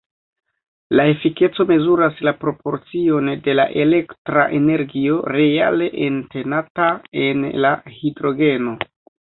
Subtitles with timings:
[0.99, 6.91] La efikeco mezuras la proporcion de la elektra energio reale entenata
[7.29, 8.79] en la hidrogeno.